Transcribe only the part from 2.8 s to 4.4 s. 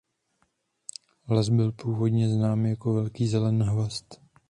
Velký zelený hvozd.